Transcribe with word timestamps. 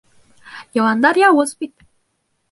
Йыландар 0.77 1.15
яуыз 1.27 1.51
бит. 1.59 1.73